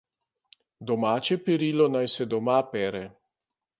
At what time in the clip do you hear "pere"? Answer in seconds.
2.73-3.03